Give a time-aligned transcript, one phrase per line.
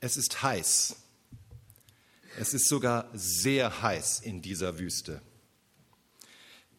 [0.00, 0.96] Es ist heiß.
[2.38, 5.20] Es ist sogar sehr heiß in dieser Wüste.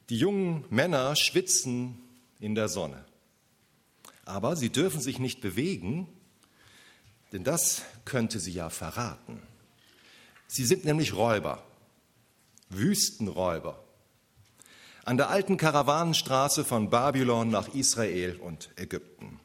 [0.10, 2.00] Die jungen Männer schwitzen
[2.40, 3.06] in der Sonne.
[4.26, 6.08] Aber sie dürfen sich nicht bewegen,
[7.32, 9.42] denn das könnte sie ja verraten.
[10.48, 11.64] Sie sind nämlich Räuber,
[12.70, 13.84] Wüstenräuber.
[15.04, 19.40] An der alten Karawanenstraße von Babylon nach Israel und Ägypten.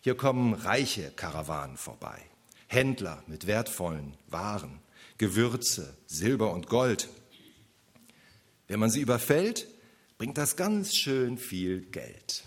[0.00, 2.29] Hier kommen reiche Karawanen vorbei,
[2.72, 4.78] Händler mit wertvollen Waren,
[5.18, 7.08] Gewürze, Silber und Gold.
[8.68, 9.66] Wenn man sie überfällt,
[10.18, 12.44] bringt das ganz schön viel Geld.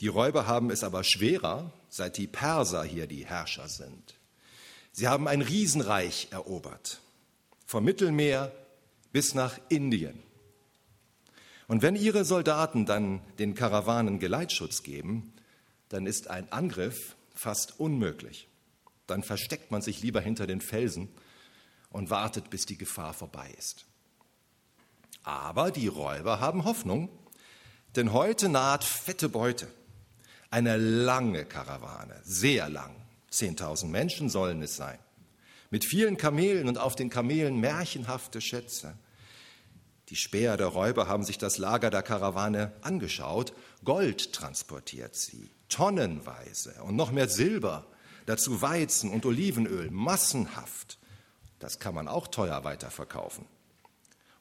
[0.00, 4.16] Die Räuber haben es aber schwerer, seit die Perser hier die Herrscher sind.
[4.90, 7.00] Sie haben ein Riesenreich erobert,
[7.66, 8.50] vom Mittelmeer
[9.12, 10.20] bis nach Indien.
[11.68, 15.32] Und wenn ihre Soldaten dann den Karawanen Geleitschutz geben,
[15.90, 18.49] dann ist ein Angriff fast unmöglich.
[19.10, 21.08] Dann versteckt man sich lieber hinter den Felsen
[21.90, 23.84] und wartet, bis die Gefahr vorbei ist.
[25.24, 27.08] Aber die Räuber haben Hoffnung,
[27.96, 29.66] denn heute naht fette Beute.
[30.50, 32.94] Eine lange Karawane, sehr lang.
[33.30, 34.98] Zehntausend Menschen sollen es sein.
[35.70, 38.94] Mit vielen Kamelen und auf den Kamelen märchenhafte Schätze.
[40.08, 43.52] Die Späher der Räuber haben sich das Lager der Karawane angeschaut.
[43.84, 47.86] Gold transportiert sie, tonnenweise und noch mehr Silber,
[48.26, 50.98] dazu Weizen und Olivenöl, massenhaft.
[51.58, 53.46] Das kann man auch teuer weiterverkaufen.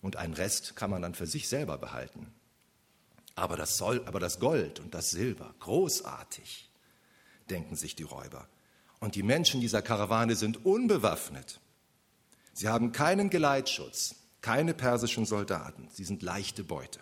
[0.02, 2.32] Und einen Rest kann man dann für sich selber behalten.
[3.36, 6.70] Aber das, soll, aber das Gold und das Silber, großartig,
[7.50, 8.48] denken sich die Räuber.
[9.00, 11.60] Und die Menschen dieser Karawane sind unbewaffnet.
[12.54, 15.88] Sie haben keinen Geleitschutz, keine persischen Soldaten.
[15.92, 17.00] Sie sind leichte Beute.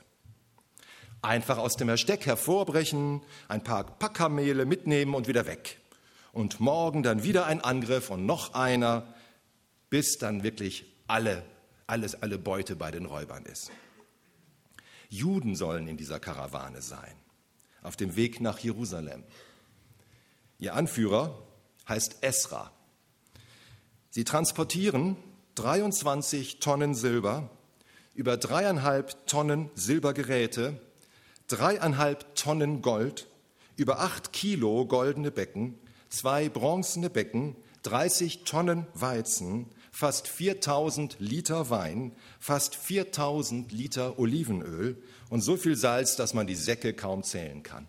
[1.23, 5.79] Einfach aus dem Versteck hervorbrechen, ein paar Packkamele mitnehmen und wieder weg.
[6.31, 9.13] Und morgen dann wieder ein Angriff und noch einer,
[9.89, 11.43] bis dann wirklich alle,
[11.87, 13.71] alles, alle Beute bei den Räubern ist.
[15.09, 17.15] Juden sollen in dieser Karawane sein,
[17.81, 19.23] auf dem Weg nach Jerusalem.
[20.59, 21.37] Ihr Anführer
[21.87, 22.71] heißt Esra.
[24.09, 25.15] Sie transportieren
[25.55, 27.49] 23 Tonnen Silber,
[28.13, 30.81] über dreieinhalb Tonnen Silbergeräte,
[31.47, 33.27] dreieinhalb Tonnen Gold,
[33.75, 35.79] über acht Kilo goldene Becken,
[36.09, 45.41] zwei bronzene Becken, 30 Tonnen Weizen, fast 4000 Liter Wein, fast 4000 Liter Olivenöl und
[45.41, 47.87] so viel Salz, dass man die Säcke kaum zählen kann.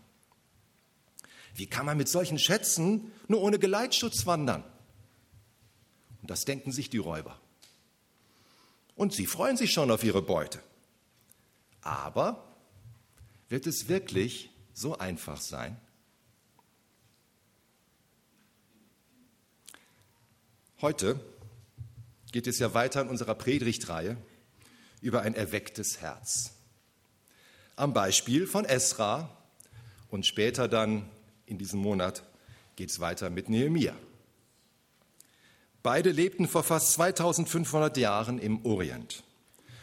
[1.55, 4.65] Wie kann man mit solchen Schätzen nur ohne Geleitschutz wandern?
[6.23, 7.41] Und das denken sich die Räuber.
[8.95, 10.61] Und sie freuen sich schon auf ihre Beute.
[11.83, 12.55] Aber
[13.49, 15.81] wird es wirklich so einfach sein?
[20.81, 21.19] Heute
[22.31, 24.17] geht es ja weiter in unserer Predigtreihe
[25.01, 26.53] über ein erwecktes Herz.
[27.75, 29.29] Am Beispiel von Esra
[30.09, 31.11] und später dann
[31.47, 32.23] in diesem Monat
[32.77, 33.93] geht es weiter mit Nehemia.
[35.83, 39.25] Beide lebten vor fast 2500 Jahren im Orient.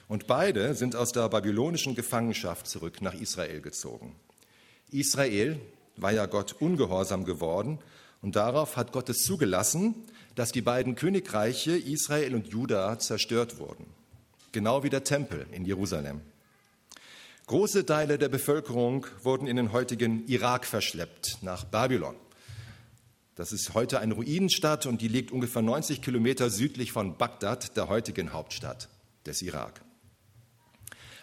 [0.08, 4.16] Und beide sind aus der babylonischen Gefangenschaft zurück nach Israel gezogen.
[4.92, 5.60] Israel
[5.98, 7.80] war ja Gott ungehorsam geworden
[8.22, 13.86] und darauf hat Gott es zugelassen, dass die beiden Königreiche Israel und Juda zerstört wurden,
[14.52, 16.22] genau wie der Tempel in Jerusalem.
[17.48, 22.16] Große Teile der Bevölkerung wurden in den heutigen Irak verschleppt, nach Babylon.
[23.36, 27.88] Das ist heute eine Ruinenstadt und die liegt ungefähr 90 Kilometer südlich von Bagdad, der
[27.88, 28.90] heutigen Hauptstadt
[29.26, 29.82] des Irak.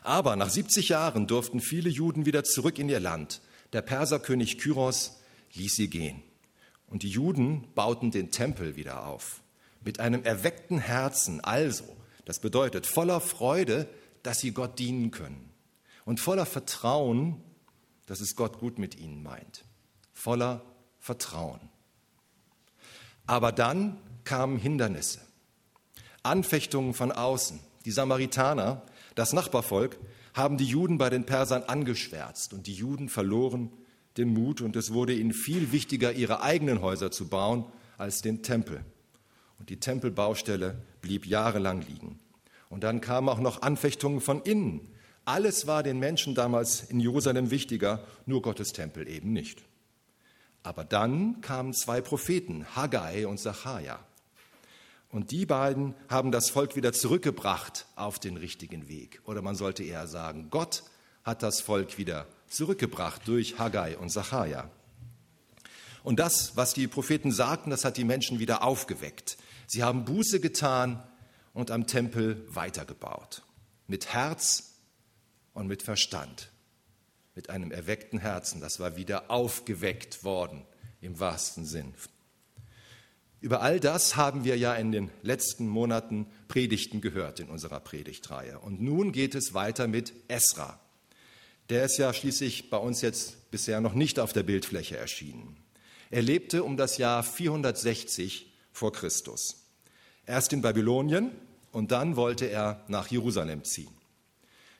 [0.02, 3.40] Aber nach 70 Jahren durften viele Juden wieder zurück in ihr Land.
[3.72, 5.20] Der Perserkönig Kyros
[5.54, 6.22] ließ sie gehen.
[6.92, 9.40] Und die Juden bauten den Tempel wieder auf.
[9.82, 11.84] Mit einem erweckten Herzen, also,
[12.26, 13.88] das bedeutet voller Freude,
[14.22, 15.50] dass sie Gott dienen können.
[16.04, 17.42] Und voller Vertrauen,
[18.04, 19.64] dass es Gott gut mit ihnen meint.
[20.12, 20.60] Voller
[21.00, 21.60] Vertrauen.
[23.26, 25.20] Aber dann kamen Hindernisse,
[26.22, 27.58] Anfechtungen von außen.
[27.86, 28.82] Die Samaritaner,
[29.14, 29.98] das Nachbarvolk,
[30.34, 33.72] haben die Juden bei den Persern angeschwärzt und die Juden verloren
[34.16, 37.64] den Mut und es wurde ihnen viel wichtiger, ihre eigenen Häuser zu bauen
[37.98, 38.84] als den Tempel.
[39.58, 42.18] Und die Tempelbaustelle blieb jahrelang liegen.
[42.68, 44.88] Und dann kamen auch noch Anfechtungen von innen.
[45.24, 49.62] Alles war den Menschen damals in Jerusalem wichtiger, nur Gottes Tempel eben nicht.
[50.62, 54.00] Aber dann kamen zwei Propheten, Haggai und Zachariah.
[55.10, 59.20] Und die beiden haben das Volk wieder zurückgebracht auf den richtigen Weg.
[59.26, 60.84] Oder man sollte eher sagen, Gott
[61.22, 64.70] hat das Volk wieder zurückgebracht durch Haggai und Sacharja.
[66.02, 69.36] Und das, was die Propheten sagten, das hat die Menschen wieder aufgeweckt.
[69.66, 71.02] Sie haben Buße getan
[71.54, 73.42] und am Tempel weitergebaut.
[73.86, 74.74] Mit Herz
[75.54, 76.50] und mit Verstand.
[77.34, 78.60] Mit einem erweckten Herzen.
[78.60, 80.66] Das war wieder aufgeweckt worden
[81.00, 81.94] im wahrsten Sinn.
[83.40, 88.58] Über all das haben wir ja in den letzten Monaten Predigten gehört in unserer Predigtreihe.
[88.58, 90.78] Und nun geht es weiter mit Esra.
[91.70, 95.56] Der ist ja schließlich bei uns jetzt bisher noch nicht auf der Bildfläche erschienen.
[96.10, 99.64] Er lebte um das Jahr 460 vor Christus.
[100.26, 101.32] Erst in Babylonien
[101.70, 103.94] und dann wollte er nach Jerusalem ziehen.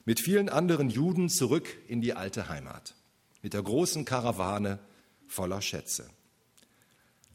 [0.05, 2.94] Mit vielen anderen Juden zurück in die alte Heimat.
[3.40, 4.79] Mit der großen Karawane
[5.26, 6.11] voller Schätze.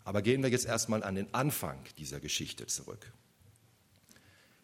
[0.04, 3.12] Aber gehen wir jetzt erstmal an den Anfang dieser Geschichte zurück.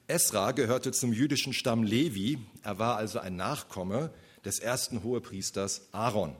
[0.08, 2.40] Esra gehörte zum jüdischen Stamm Levi.
[2.62, 4.14] Er war also ein Nachkomme
[4.46, 6.36] des ersten Hohepriesters Aaron.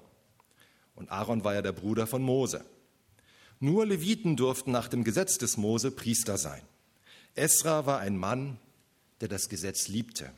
[0.96, 2.64] Und Aaron war ja der Bruder von Mose.
[3.60, 6.62] Nur Leviten durften nach dem Gesetz des Mose Priester sein.
[7.36, 8.60] Esra war ein Mann,
[9.22, 10.32] der das Gesetz liebte.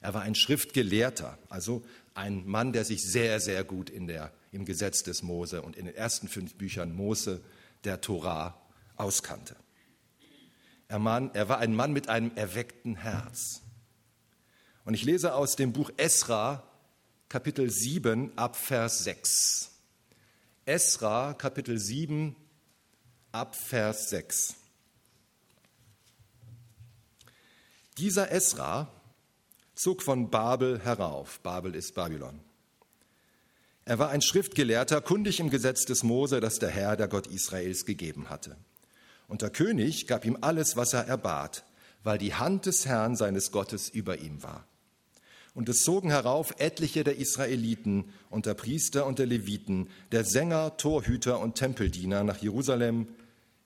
[0.00, 1.82] Er war ein Schriftgelehrter, also
[2.14, 5.86] ein Mann, der sich sehr, sehr gut in der, im Gesetz des Mose und in
[5.86, 7.40] den ersten fünf Büchern Mose
[7.84, 8.60] der Torah
[8.96, 9.56] auskannte.
[10.88, 13.62] Er, Mann, er war ein Mann mit einem erweckten Herz.
[14.84, 16.64] Und ich lese aus dem Buch Esra,
[17.32, 19.70] Kapitel 7, ab Vers 6.
[20.66, 22.36] Esra, Kapitel 7,
[23.32, 24.54] ab Vers 6.
[27.96, 28.92] Dieser Esra
[29.74, 31.40] zog von Babel herauf.
[31.40, 32.38] Babel ist Babylon.
[33.86, 37.86] Er war ein Schriftgelehrter, kundig im Gesetz des Mose, das der Herr, der Gott Israels,
[37.86, 38.58] gegeben hatte.
[39.26, 41.64] Und der König gab ihm alles, was er erbat,
[42.02, 44.66] weil die Hand des Herrn seines Gottes über ihm war.
[45.54, 50.76] Und es zogen herauf etliche der Israeliten und der Priester und der Leviten, der Sänger,
[50.76, 53.08] Torhüter und Tempeldiener nach Jerusalem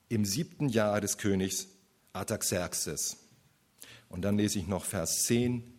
[0.08, 1.68] im siebten Jahr des Königs
[2.12, 3.18] Artaxerxes.
[4.08, 5.76] Und dann lese ich noch Vers 10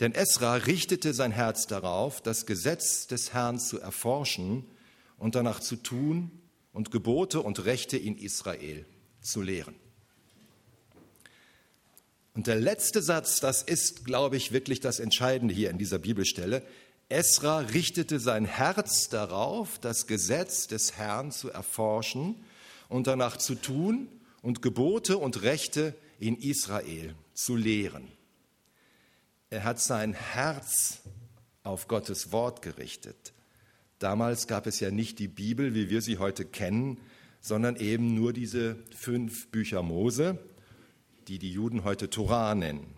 [0.00, 4.64] denn Esra richtete sein Herz darauf, das Gesetz des Herrn zu erforschen
[5.18, 6.30] und danach zu tun
[6.72, 8.86] und Gebote und Rechte in Israel
[9.20, 9.74] zu lehren.
[12.34, 16.62] Und der letzte Satz, das ist, glaube ich, wirklich das Entscheidende hier in dieser Bibelstelle.
[17.08, 22.36] Esra richtete sein Herz darauf, das Gesetz des Herrn zu erforschen
[22.88, 24.08] und danach zu tun
[24.42, 28.06] und Gebote und Rechte in Israel zu lehren.
[29.50, 31.00] Er hat sein Herz
[31.64, 33.32] auf Gottes Wort gerichtet.
[33.98, 36.98] Damals gab es ja nicht die Bibel, wie wir sie heute kennen,
[37.40, 40.38] sondern eben nur diese fünf Bücher Mose,
[41.30, 42.92] die die Juden heute Torah nennen.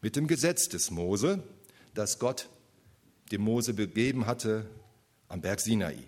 [0.00, 1.42] Mit dem Gesetz des Mose,
[1.92, 2.48] das Gott
[3.32, 4.70] dem Mose begeben hatte
[5.26, 5.98] am Berg Sinai.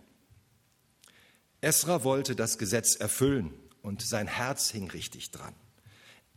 [1.61, 3.53] Esra wollte das Gesetz erfüllen
[3.83, 5.53] und sein Herz hing richtig dran.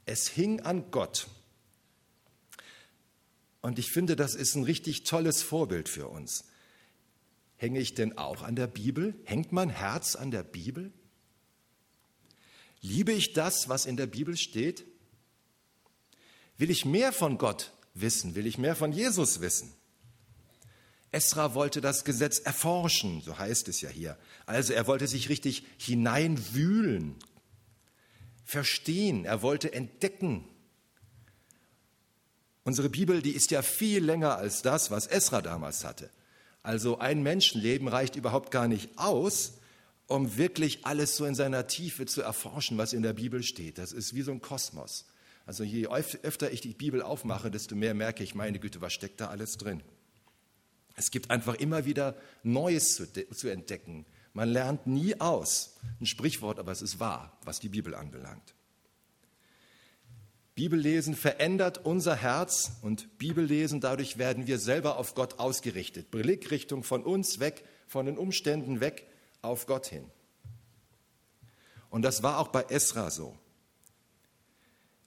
[0.06, 1.28] Es hing an Gott
[3.62, 6.46] und ich finde, das ist ein richtig tolles Vorbild für uns.
[7.56, 9.14] Hänge ich denn auch an der Bibel?
[9.26, 10.92] Hängt mein Herz an der Bibel?
[12.82, 14.86] Liebe ich das, was in der Bibel steht?
[16.64, 18.36] Will ich mehr von Gott wissen?
[18.36, 19.74] Will ich mehr von Jesus wissen?
[21.12, 24.18] Esra wollte das Gesetz erforschen, so heißt es ja hier.
[24.46, 27.18] Also er wollte sich richtig hineinwühlen,
[28.46, 30.46] verstehen, er wollte entdecken,
[32.64, 36.10] Unsere Bibel, die ist ja viel länger als das, was Esra damals hatte.
[36.62, 39.56] Also ein Menschenleben reicht überhaupt gar nicht aus,
[40.08, 43.80] um wirklich alles so in seiner Tiefe zu erforschen, was in der Bibel steht.
[43.80, 45.08] Das ist wie so ein Kosmos.
[45.46, 49.20] Also je öfter ich die Bibel aufmache, desto mehr merke ich, meine Güte, was steckt
[49.20, 49.84] da alles drin?
[50.96, 54.06] Es gibt einfach immer wieder Neues zu, zu entdecken.
[54.34, 55.78] Man lernt nie aus.
[56.00, 58.54] Ein Sprichwort, aber es ist wahr, was die Bibel anbelangt.
[60.56, 66.12] Bibellesen verändert unser Herz und Bibellesen, dadurch werden wir selber auf Gott ausgerichtet.
[66.12, 69.08] Blickrichtung von uns weg, von den Umständen weg,
[69.42, 70.06] auf Gott hin.
[71.90, 73.38] Und das war auch bei Esra so.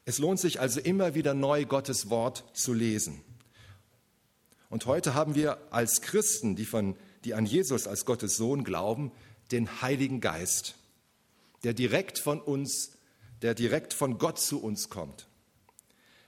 [0.09, 3.23] Es lohnt sich also immer wieder neu Gottes Wort zu lesen.
[4.71, 9.11] Und heute haben wir als Christen, die, von, die an Jesus als Gottes Sohn glauben,
[9.51, 10.77] den Heiligen Geist,
[11.65, 12.93] der direkt von uns,
[13.43, 15.27] der direkt von Gott zu uns kommt.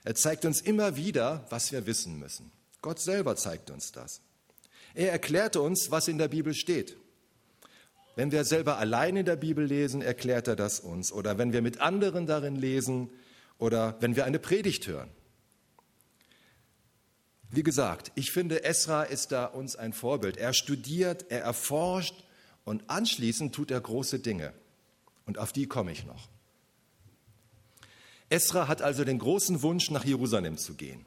[0.03, 2.51] Er zeigt uns immer wieder, was wir wissen müssen.
[2.81, 4.19] Gott selber zeigt uns das.
[4.93, 6.97] Er erklärt uns, was in der Bibel steht.
[8.17, 11.13] Wenn wir selber allein in der Bibel lesen, erklärt er das uns.
[11.13, 13.09] Oder wenn wir mit anderen darin lesen
[13.59, 15.11] oder wenn wir eine Predigt hören.
[17.51, 20.37] Wie gesagt, ich finde, Esra ist da uns ein Vorbild.
[20.37, 22.15] Er studiert, er erforscht
[22.63, 24.53] und anschließend tut er große Dinge.
[25.25, 26.29] Und auf die komme ich noch.
[28.29, 31.05] Esra hat also den großen Wunsch, nach Jerusalem zu gehen,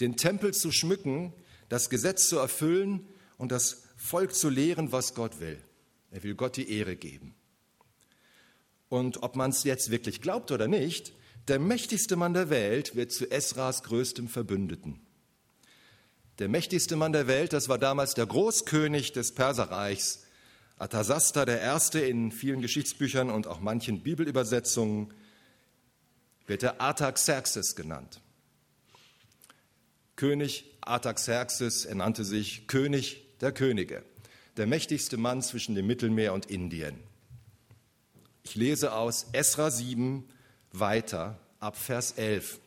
[0.00, 1.32] den Tempel zu schmücken,
[1.68, 3.06] das Gesetz zu erfüllen
[3.36, 5.60] und das Volk zu lehren, was Gott will.
[6.12, 7.34] Er will Gott die Ehre geben.
[8.88, 11.12] Und ob man es jetzt wirklich glaubt oder nicht,
[11.48, 15.00] der mächtigste Mann der Welt wird zu Esras größtem Verbündeten.
[16.38, 20.24] Der mächtigste Mann der Welt, das war damals der Großkönig des Perserreichs,
[20.78, 22.08] Atasasta I.
[22.08, 25.12] in vielen Geschichtsbüchern und auch manchen Bibelübersetzungen
[26.46, 28.20] wird er Artaxerxes genannt.
[30.14, 34.04] König Artaxerxes, er nannte sich König der Könige,
[34.56, 36.98] der mächtigste Mann zwischen dem Mittelmeer und Indien.
[38.44, 40.28] Ich lese aus Esra 7
[40.72, 42.60] weiter ab Vers 11.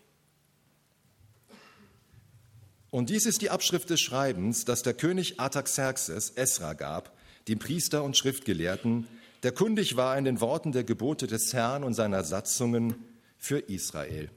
[2.90, 7.16] Und dies ist die Abschrift des Schreibens, das der König Artaxerxes Esra gab,
[7.48, 9.08] dem Priester und Schriftgelehrten,
[9.44, 12.96] der kundig war in den Worten der Gebote des Herrn und seiner Satzungen
[13.38, 14.30] für Israel.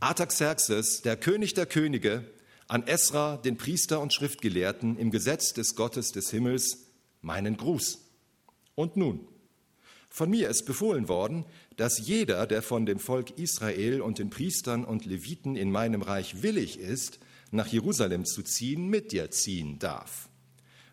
[0.00, 2.24] Artaxerxes, der König der Könige,
[2.66, 6.86] an Esra, den Priester und Schriftgelehrten im Gesetz des Gottes des Himmels,
[7.20, 7.98] meinen Gruß.
[8.74, 9.28] Und nun,
[10.08, 11.44] von mir ist befohlen worden,
[11.82, 16.40] dass jeder, der von dem Volk Israel und den Priestern und Leviten in meinem Reich
[16.40, 17.18] willig ist,
[17.50, 20.28] nach Jerusalem zu ziehen, mit dir ziehen darf,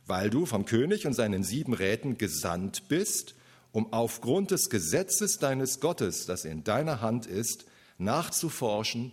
[0.07, 3.35] weil du vom König und seinen sieben Räten gesandt bist,
[3.71, 7.65] um aufgrund des Gesetzes deines Gottes, das in deiner Hand ist,
[7.99, 9.11] nachzuforschen,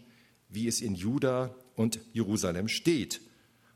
[0.49, 3.21] wie es in Juda und Jerusalem steht,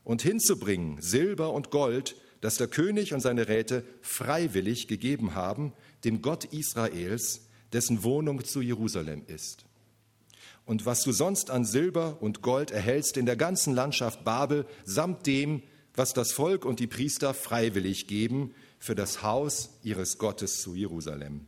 [0.03, 6.23] und hinzubringen Silber und Gold, das der König und seine Räte freiwillig gegeben haben, dem
[6.23, 7.41] Gott Israels,
[7.73, 9.65] dessen Wohnung zu Jerusalem ist.
[10.65, 15.25] Und was du sonst an Silber und Gold erhältst in der ganzen Landschaft Babel, samt
[15.25, 15.63] dem,
[15.95, 21.47] was das Volk und die Priester freiwillig geben für das Haus ihres Gottes zu Jerusalem.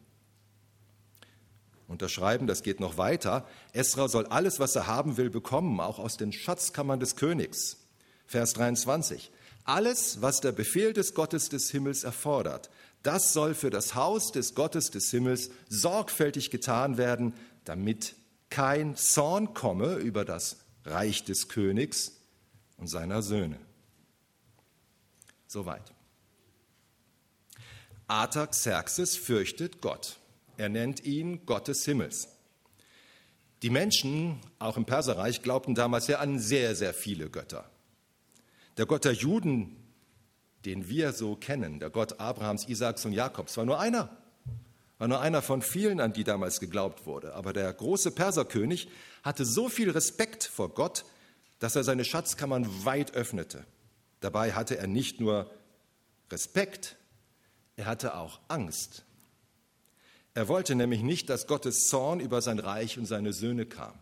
[1.87, 3.47] Unterschreiben, das geht noch weiter.
[3.71, 7.77] Esra soll alles, was er haben will, bekommen, auch aus den Schatzkammern des Königs.
[8.25, 9.31] Vers 23.
[9.63, 12.69] Alles, was der Befehl des Gottes des Himmels erfordert,
[13.03, 17.33] das soll für das Haus des Gottes des Himmels sorgfältig getan werden,
[17.65, 18.15] damit
[18.49, 22.13] kein Zorn komme über das Reich des Königs
[22.77, 23.59] und seiner Söhne.
[25.47, 25.93] Soweit.
[28.07, 30.17] Artaxerxes fürchtet Gott.
[30.57, 32.29] Er nennt ihn Gott des Himmels.
[33.63, 37.69] Die Menschen, auch im Perserreich, glaubten damals ja an sehr, sehr viele Götter.
[38.77, 39.82] Der Gott der Juden,
[40.65, 44.15] den wir so kennen, der Gott Abrahams, Isaaks und Jakobs, war nur einer.
[44.97, 47.35] War nur einer von vielen, an die damals geglaubt wurde.
[47.35, 48.87] Aber der große Perserkönig
[49.23, 51.05] hatte so viel Respekt vor Gott,
[51.59, 53.65] dass er seine Schatzkammern weit öffnete.
[54.19, 55.49] Dabei hatte er nicht nur
[56.31, 56.95] Respekt,
[57.75, 59.03] er hatte auch Angst
[60.33, 63.93] er wollte nämlich nicht, dass Gottes Zorn über sein Reich und seine Söhne kam.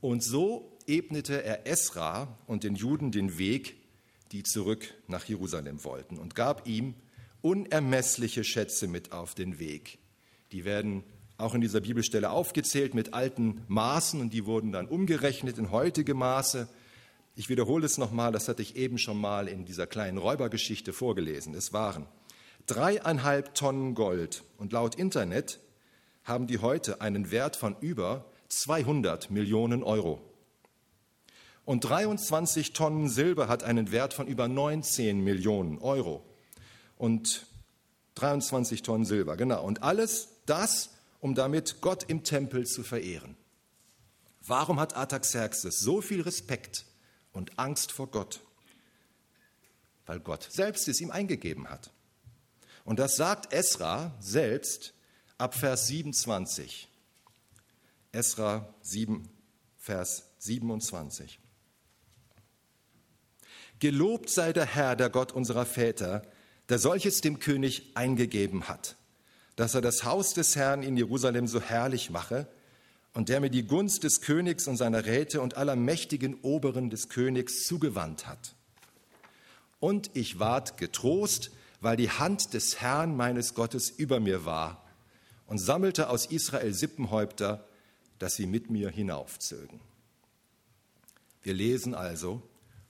[0.00, 3.76] Und so ebnete er Esra und den Juden den Weg,
[4.32, 6.94] die zurück nach Jerusalem wollten, und gab ihm
[7.42, 9.98] unermessliche Schätze mit auf den Weg.
[10.52, 11.04] Die werden
[11.38, 16.14] auch in dieser Bibelstelle aufgezählt mit alten Maßen und die wurden dann umgerechnet in heutige
[16.14, 16.68] Maße.
[17.34, 21.54] Ich wiederhole es nochmal, das hatte ich eben schon mal in dieser kleinen Räubergeschichte vorgelesen.
[21.54, 22.06] Es waren
[22.66, 24.42] dreieinhalb Tonnen Gold.
[24.56, 25.60] Und laut Internet
[26.24, 30.20] haben die heute einen Wert von über 200 Millionen Euro.
[31.66, 36.24] Und 23 Tonnen Silber hat einen Wert von über 19 Millionen Euro.
[36.96, 37.44] Und
[38.14, 39.64] 23 Tonnen Silber, genau.
[39.64, 43.36] Und alles das, um damit Gott im Tempel zu verehren.
[44.42, 46.86] Warum hat Artaxerxes so viel Respekt
[47.32, 48.40] und Angst vor Gott?
[50.06, 51.90] Weil Gott selbst es ihm eingegeben hat.
[52.84, 54.94] Und das sagt Esra selbst
[55.36, 56.88] ab Vers 27.
[58.12, 59.28] Esra 7,
[59.78, 61.40] Vers 27.
[63.78, 66.22] Gelobt sei der Herr, der Gott unserer Väter,
[66.68, 68.96] der solches dem König eingegeben hat,
[69.56, 72.48] dass er das Haus des Herrn in Jerusalem so herrlich mache
[73.12, 77.08] und der mir die Gunst des Königs und seiner Räte und aller mächtigen Oberen des
[77.08, 78.54] Königs zugewandt hat.
[79.78, 84.84] Und ich ward getrost, weil die Hand des Herrn meines Gottes über mir war
[85.46, 87.66] und sammelte aus Israel Sippenhäupter,
[88.18, 89.80] dass sie mit mir hinaufzögen.
[91.42, 92.42] Wir lesen also,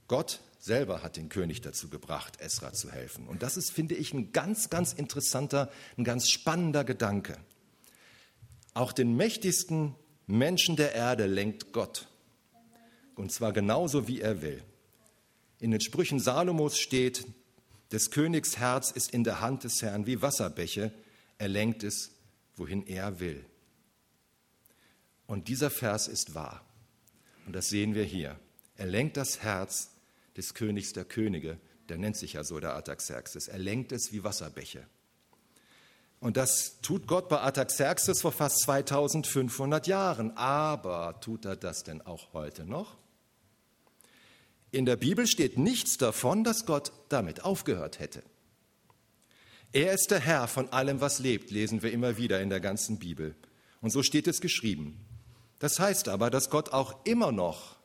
[0.08, 3.28] Gott selber hat den König dazu gebracht, Esra zu helfen.
[3.28, 7.38] Und das ist, finde ich, ein ganz, ganz interessanter, ein ganz spannender Gedanke.
[8.74, 9.94] Auch den mächtigsten
[10.26, 12.08] Menschen der Erde lenkt Gott.
[13.14, 14.62] Und zwar genauso, wie er will.
[15.60, 17.26] In den Sprüchen Salomos steht,
[17.92, 20.92] Des Königs Herz ist in der Hand des Herrn wie Wasserbäche,
[21.38, 22.10] er lenkt es,
[22.56, 23.44] wohin er will.
[25.28, 26.64] Und dieser Vers ist wahr.
[27.46, 28.36] Und das sehen wir hier.
[28.76, 29.95] Er lenkt das Herz
[30.36, 33.48] des Königs der Könige, der nennt sich ja so der Artaxerxes.
[33.48, 34.86] Er lenkt es wie Wasserbäche.
[36.18, 40.36] Und das tut Gott bei Artaxerxes vor fast 2500 Jahren.
[40.36, 42.96] Aber tut er das denn auch heute noch?
[44.70, 48.22] In der Bibel steht nichts davon, dass Gott damit aufgehört hätte.
[49.72, 52.98] Er ist der Herr von allem, was lebt, lesen wir immer wieder in der ganzen
[52.98, 53.34] Bibel.
[53.80, 55.04] Und so steht es geschrieben.
[55.58, 57.75] Das heißt aber, dass Gott auch immer noch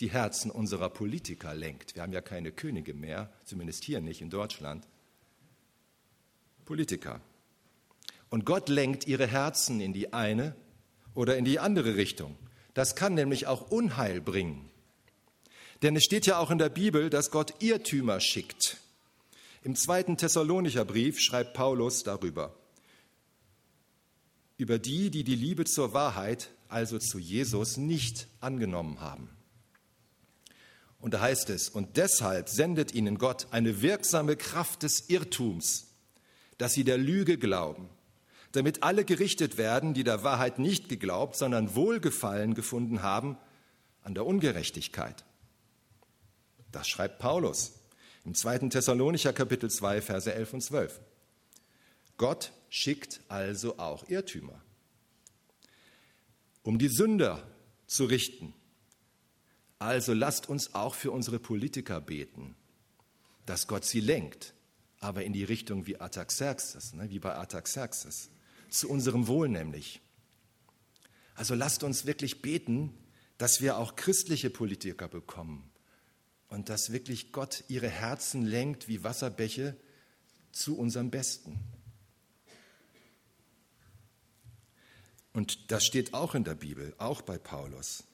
[0.00, 1.94] die Herzen unserer Politiker lenkt.
[1.94, 4.86] Wir haben ja keine Könige mehr, zumindest hier nicht in Deutschland.
[6.64, 7.20] Politiker.
[8.28, 10.54] Und Gott lenkt ihre Herzen in die eine
[11.14, 12.36] oder in die andere Richtung.
[12.74, 14.68] Das kann nämlich auch Unheil bringen.
[15.82, 18.78] Denn es steht ja auch in der Bibel, dass Gott Irrtümer schickt.
[19.62, 22.54] Im zweiten Thessalonicher Brief schreibt Paulus darüber.
[24.58, 29.35] Über die, die die Liebe zur Wahrheit, also zu Jesus, nicht angenommen haben.
[31.06, 35.94] Und da heißt es, und deshalb sendet ihnen Gott eine wirksame Kraft des Irrtums,
[36.58, 37.88] dass sie der Lüge glauben,
[38.50, 43.38] damit alle gerichtet werden, die der Wahrheit nicht geglaubt, sondern Wohlgefallen gefunden haben
[44.02, 45.24] an der Ungerechtigkeit.
[46.72, 47.74] Das schreibt Paulus
[48.24, 48.70] im 2.
[48.70, 51.00] Thessalonicher Kapitel 2, Verse 11 und 12.
[52.16, 54.60] Gott schickt also auch Irrtümer,
[56.64, 57.46] um die Sünder
[57.86, 58.54] zu richten
[59.78, 62.56] also lasst uns auch für unsere Politiker beten,
[63.44, 64.54] dass Gott sie lenkt,
[65.00, 68.30] aber in die Richtung wie Artaxerxes, ne, wie bei Artaxerxes,
[68.70, 70.00] zu unserem Wohl nämlich.
[71.34, 72.94] Also lasst uns wirklich beten,
[73.38, 75.70] dass wir auch christliche Politiker bekommen
[76.48, 79.76] und dass wirklich Gott ihre Herzen lenkt wie Wasserbäche
[80.52, 81.58] zu unserem Besten.
[85.34, 88.04] Und das steht auch in der Bibel, auch bei Paulus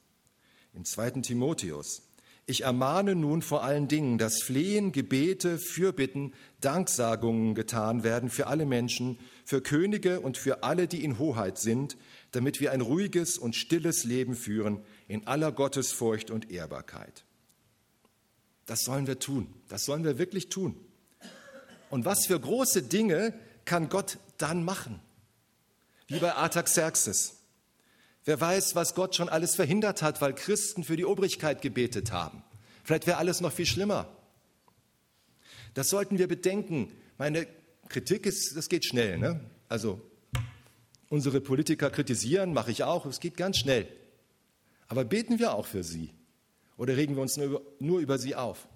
[0.73, 2.03] im zweiten Timotheus.
[2.45, 8.67] Ich ermahne nun vor allen Dingen, dass Flehen, Gebete, Fürbitten, Danksagungen getan werden für alle
[8.67, 11.97] Menschen, für Könige und für alle, die in Hoheit sind,
[12.33, 17.25] damit wir ein ruhiges und stilles Leben führen in aller Gottesfurcht und Ehrbarkeit.
[18.67, 20.77] Das sollen wir tun, das sollen wir wirklich tun.
[21.91, 25.01] Und was für große Dinge kann Gott dann machen?
[26.09, 27.42] Wie bei Artaxerxes.
[28.25, 32.45] Wer weiß, was Gott schon alles verhindert hat, weil Christen für die Obrigkeit gebetet haben.
[32.85, 34.09] Vielleicht wäre alles noch viel schlimmer.
[35.75, 36.93] Das sollten wir bedenken.
[37.19, 37.47] Meine
[37.89, 39.19] Kritik ist, das geht schnell.
[39.19, 39.41] Ne?
[39.69, 40.01] Also
[41.09, 43.89] unsere Politiker kritisieren, mache ich auch, es geht ganz schnell.
[44.89, 46.11] Aber beten wir auch für sie?
[46.77, 48.67] Oder regen wir uns nur über, nur über sie auf?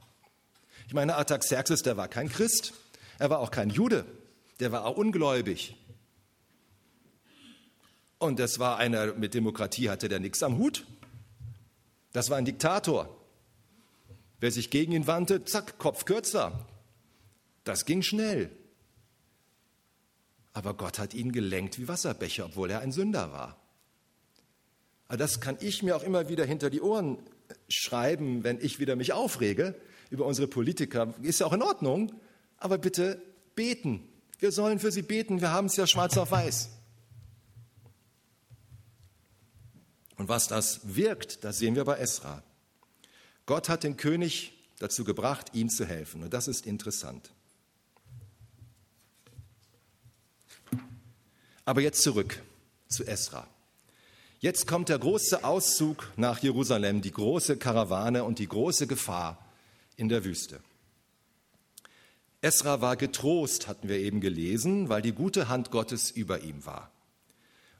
[0.86, 2.74] Ich meine, Artaxerxes, der war kein Christ,
[3.18, 4.04] er war auch kein Jude,
[4.60, 5.76] der war auch ungläubig.
[8.18, 10.86] Und das war einer, mit Demokratie hatte der nichts am Hut.
[12.12, 13.14] Das war ein Diktator.
[14.40, 16.66] Wer sich gegen ihn wandte, zack, Kopf kürzer.
[17.64, 18.50] Das ging schnell.
[20.52, 23.60] Aber Gott hat ihn gelenkt wie Wasserbecher, obwohl er ein Sünder war.
[25.08, 27.18] Aber das kann ich mir auch immer wieder hinter die Ohren
[27.68, 29.74] schreiben, wenn ich wieder mich aufrege
[30.10, 31.14] über unsere Politiker.
[31.22, 32.12] Ist ja auch in Ordnung,
[32.56, 33.20] aber bitte
[33.54, 34.08] beten.
[34.38, 35.40] Wir sollen für sie beten.
[35.40, 36.70] Wir haben es ja schwarz auf weiß.
[40.16, 42.42] Und was das wirkt, das sehen wir bei Esra.
[43.44, 46.22] Gott hat den König dazu gebracht, ihm zu helfen.
[46.22, 47.30] Und das ist interessant.
[51.64, 52.42] Aber jetzt zurück
[52.88, 53.46] zu Esra.
[54.38, 59.44] Jetzt kommt der große Auszug nach Jerusalem, die große Karawane und die große Gefahr
[59.96, 60.60] in der Wüste.
[62.42, 66.92] Esra war getrost, hatten wir eben gelesen, weil die gute Hand Gottes über ihm war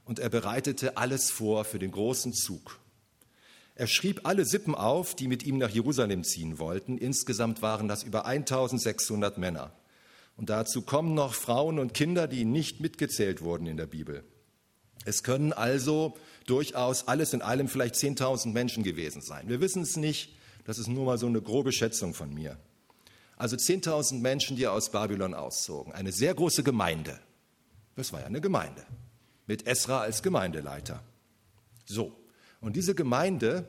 [0.07, 2.79] und er bereitete alles vor für den großen Zug.
[3.75, 6.97] Er schrieb alle Sippen auf, die mit ihm nach Jerusalem ziehen wollten.
[6.97, 9.71] Insgesamt waren das über 1600 Männer.
[10.35, 14.23] Und dazu kommen noch Frauen und Kinder, die nicht mitgezählt wurden in der Bibel.
[15.05, 16.15] Es können also
[16.47, 19.47] durchaus alles in allem vielleicht 10.000 Menschen gewesen sein.
[19.47, 22.57] Wir wissen es nicht, das ist nur mal so eine grobe Schätzung von mir.
[23.35, 25.93] Also 10.000 Menschen, die aus Babylon auszogen.
[25.93, 27.19] Eine sehr große Gemeinde.
[27.95, 28.85] Das war ja eine Gemeinde
[29.47, 31.01] mit Esra als Gemeindeleiter.
[31.85, 32.13] So,
[32.61, 33.65] und diese Gemeinde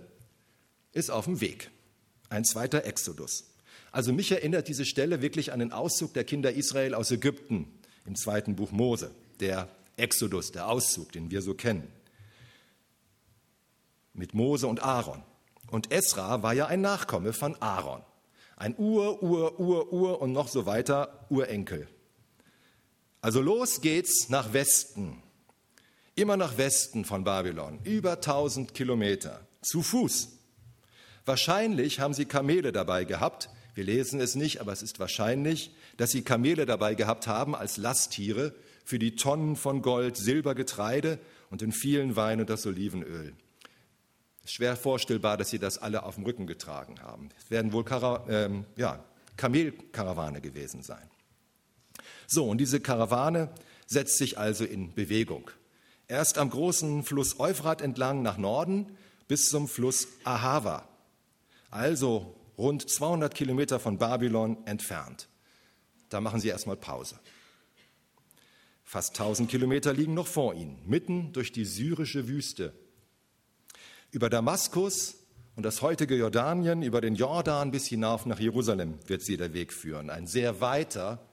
[0.93, 1.71] ist auf dem Weg.
[2.29, 3.45] Ein zweiter Exodus.
[3.91, 7.73] Also mich erinnert diese Stelle wirklich an den Auszug der Kinder Israel aus Ägypten
[8.05, 9.11] im zweiten Buch Mose,
[9.41, 11.89] der Exodus, der Auszug, den wir so kennen.
[14.13, 15.23] Mit Mose und Aaron.
[15.71, 18.03] Und Esra war ja ein Nachkomme von Aaron.
[18.57, 21.87] Ein Ur, Ur, Ur, Ur und noch so weiter Urenkel.
[23.21, 25.23] Also los geht's nach Westen.
[26.19, 27.79] Immer nach Westen von Babylon.
[27.85, 29.47] Über 1000 Kilometer.
[29.63, 30.31] Zu Fuß.
[31.25, 33.51] Wahrscheinlich haben sie Kamele dabei gehabt.
[33.77, 37.77] Wir lesen es nicht, aber es ist wahrscheinlich, dass sie Kamele dabei gehabt haben als
[37.77, 38.53] Lasttiere
[38.85, 43.33] für die Tonnen von Gold, Silber, Getreide und den vielen Wein und das Olivenöl.
[44.41, 47.29] Es ist schwer vorstellbar, dass sie das alle auf dem Rücken getragen haben.
[47.39, 49.05] Es werden wohl Kara ähm, ja,
[49.37, 51.09] Kamelkarawane gewesen sein.
[52.27, 53.51] So, und diese Karawane
[53.87, 55.53] setzt sich also in Bewegung.
[56.09, 58.97] Erst am großen Fluss Euphrat entlang nach Norden
[59.29, 60.89] bis zum Fluss Ahava,
[61.71, 65.29] also rund 200 Kilometer von Babylon entfernt.
[66.09, 67.21] Da machen sie erstmal Pause.
[68.85, 72.73] Fast 1000 Kilometer liegen noch vor ihnen, mitten durch die syrische Wüste.
[74.11, 75.17] Über Damaskus
[75.57, 79.75] und das heutige Jordanien, über den Jordan bis hinauf nach Jerusalem wird sie der Weg
[79.75, 80.09] führen.
[80.09, 81.29] Ein sehr weiter,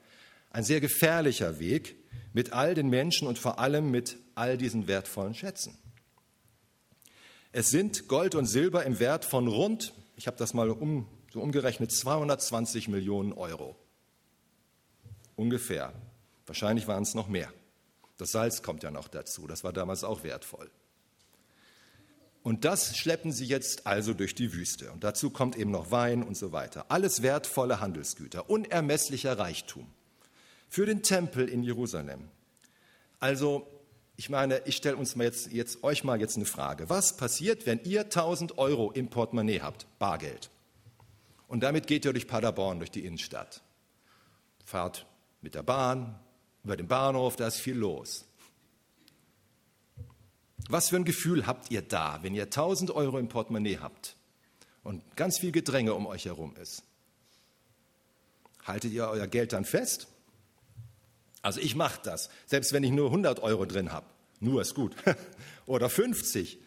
[0.50, 1.96] ein sehr gefährlicher Weg
[2.32, 5.78] mit all den Menschen und vor allem mit all diesen wertvollen Schätzen.
[7.52, 11.40] Es sind Gold und Silber im Wert von rund, ich habe das mal um, so
[11.40, 13.76] umgerechnet, 220 Millionen Euro.
[15.36, 15.94] Ungefähr.
[16.44, 17.50] Wahrscheinlich waren es noch mehr.
[18.18, 20.70] Das Salz kommt ja noch dazu, das war damals auch wertvoll.
[22.42, 24.92] Und das schleppen sie jetzt also durch die Wüste.
[24.92, 26.86] Und dazu kommt eben noch Wein und so weiter.
[26.90, 29.95] Alles wertvolle Handelsgüter, unermesslicher Reichtum
[30.68, 32.28] für den Tempel in Jerusalem.
[33.20, 33.66] Also,
[34.16, 36.88] ich meine, ich stelle uns mal jetzt, jetzt, euch mal jetzt eine Frage.
[36.88, 40.50] Was passiert, wenn ihr 1000 Euro im Portemonnaie habt, Bargeld?
[41.48, 43.62] Und damit geht ihr durch Paderborn, durch die Innenstadt.
[44.64, 45.06] Fahrt
[45.42, 46.18] mit der Bahn,
[46.64, 48.24] über den Bahnhof, da ist viel los.
[50.68, 54.16] Was für ein Gefühl habt ihr da, wenn ihr 1000 Euro im Portemonnaie habt
[54.82, 56.82] und ganz viel Gedränge um euch herum ist?
[58.64, 60.08] Haltet ihr euer Geld dann fest?
[61.46, 64.06] Also ich mache das, selbst wenn ich nur 100 Euro drin habe.
[64.40, 64.96] Nur ist gut.
[65.66, 66.58] Oder 50.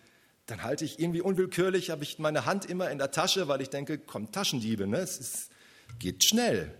[0.45, 3.69] Dann halte ich irgendwie unwillkürlich, habe ich meine Hand immer in der Tasche, weil ich
[3.69, 4.99] denke, kommt Taschendiebe, ne?
[4.99, 5.49] es ist,
[5.99, 6.73] geht schnell.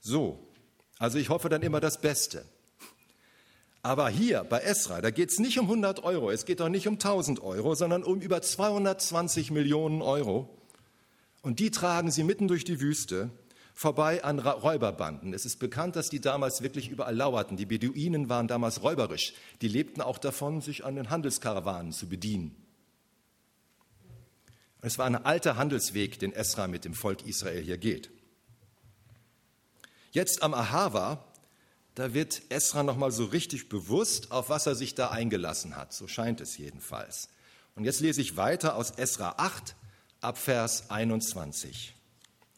[0.00, 0.48] So,
[0.98, 2.46] also ich hoffe dann immer das Beste.
[3.82, 6.88] Aber hier bei Esra, da geht es nicht um 100 Euro, es geht auch nicht
[6.88, 10.48] um 1000 Euro, sondern um über 220 Millionen Euro.
[11.42, 13.30] Und die tragen sie mitten durch die Wüste
[13.78, 15.32] vorbei an Räuberbanden.
[15.32, 17.56] Es ist bekannt, dass die damals wirklich überall lauerten.
[17.56, 19.34] Die Beduinen waren damals räuberisch.
[19.62, 22.56] Die lebten auch davon, sich an den Handelskarawanen zu bedienen.
[24.80, 28.10] Es war ein alter Handelsweg, den Esra mit dem Volk Israel hier geht.
[30.10, 31.24] Jetzt am Ahava,
[31.94, 35.92] da wird Esra nochmal so richtig bewusst, auf was er sich da eingelassen hat.
[35.92, 37.28] So scheint es jedenfalls.
[37.76, 39.76] Und jetzt lese ich weiter aus Esra 8
[40.20, 41.94] ab Vers 21.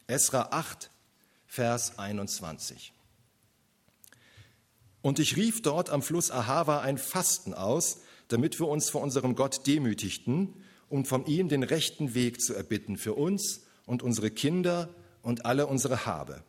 [0.07, 0.89] Esra 8,
[1.53, 2.93] Vers 21.
[5.01, 9.35] Und ich rief dort am Fluss Ahava ein Fasten aus, damit wir uns vor unserem
[9.35, 10.53] Gott demütigten,
[10.87, 15.67] um von ihm den rechten Weg zu erbitten für uns und unsere Kinder und alle
[15.67, 16.41] unsere Habe.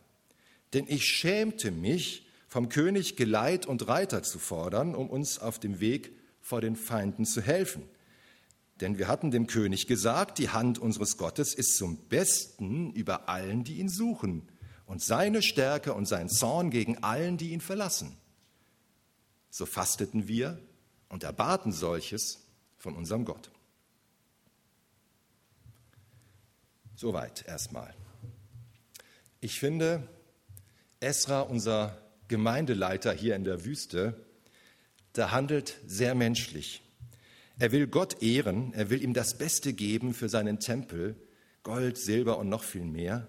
[0.73, 5.81] Denn ich schämte mich, vom König Geleit und Reiter zu fordern, um uns auf dem
[5.81, 7.83] Weg vor den Feinden zu helfen.
[8.81, 13.65] Denn wir hatten dem König gesagt, die Hand unseres Gottes ist zum Besten über allen,
[13.65, 14.47] die ihn suchen,
[14.93, 18.15] und seine Stärke und sein Zorn gegen allen, die ihn verlassen.
[19.49, 20.59] So fasteten wir
[21.09, 22.41] und erbaten solches
[22.77, 23.51] von unserem Gott.
[26.95, 27.95] Soweit erstmal.
[29.41, 30.07] Ich finde,
[31.01, 31.97] Esra, unser
[32.29, 34.27] Gemeindeleiter hier in der Wüste,
[35.17, 36.83] der handelt sehr menschlich.
[37.59, 41.17] Er will Gott ehren, er will ihm das Beste geben für seinen Tempel,
[41.63, 43.27] Gold, Silber und noch viel mehr.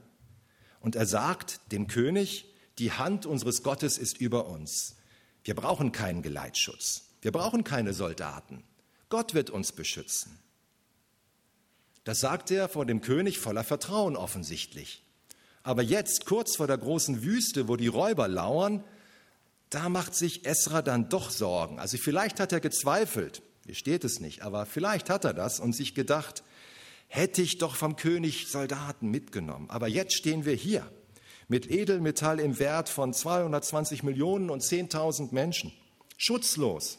[0.84, 2.46] Und er sagt dem König,
[2.78, 4.98] die Hand unseres Gottes ist über uns.
[5.46, 7.06] Wir brauchen keinen Geleitschutz.
[7.22, 8.64] Wir brauchen keine Soldaten.
[9.08, 10.38] Gott wird uns beschützen.
[12.04, 15.04] Das sagt er vor dem König voller Vertrauen offensichtlich.
[15.64, 18.84] Aber jetzt, kurz vor der großen Wüste, wo die Räuber lauern,
[19.70, 21.80] da macht sich Esra dann doch Sorgen.
[21.80, 25.74] Also vielleicht hat er gezweifelt, hier steht es nicht, aber vielleicht hat er das und
[25.74, 26.44] sich gedacht,
[27.14, 29.70] hätte ich doch vom König Soldaten mitgenommen.
[29.70, 30.92] Aber jetzt stehen wir hier
[31.48, 35.72] mit Edelmetall im Wert von 220 Millionen und 10.000 Menschen,
[36.18, 36.98] schutzlos.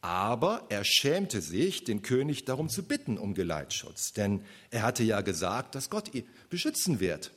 [0.00, 5.20] Aber er schämte sich, den König darum zu bitten um Geleitschutz, denn er hatte ja
[5.20, 7.30] gesagt, dass Gott ihn beschützen wird.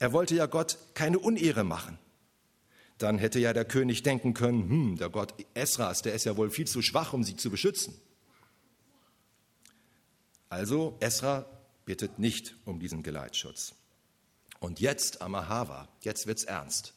[0.00, 1.96] Er wollte ja Gott keine Unehre machen.
[2.98, 6.50] Dann hätte ja der König denken können, hm, der Gott Esras, der ist ja wohl
[6.50, 7.94] viel zu schwach, um sie zu beschützen.
[10.50, 11.46] Also Esra
[11.86, 13.74] bittet nicht um diesen Geleitschutz.
[14.58, 16.92] Und jetzt Amahava, jetzt wird's ernst.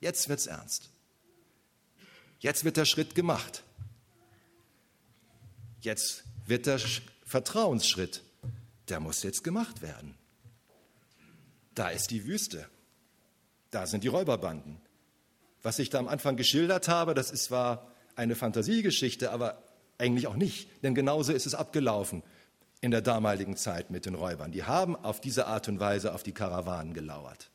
[0.00, 0.90] Jetzt wird's ernst.
[2.40, 3.62] Jetzt wird der Schritt gemacht.
[5.82, 6.80] Jetzt wird der
[7.26, 8.22] Vertrauensschritt,
[8.88, 10.16] der muss jetzt gemacht werden.
[11.74, 12.68] Da ist die Wüste.
[13.70, 14.80] Da sind die Räuberbanden.
[15.62, 19.62] Was ich da am Anfang geschildert habe, das ist zwar eine Fantasiegeschichte, aber
[19.98, 22.22] eigentlich auch nicht, denn genauso ist es abgelaufen
[22.82, 24.50] in der damaligen Zeit mit den Räubern.
[24.50, 27.48] Die haben auf diese Art und Weise auf die Karawanen gelauert.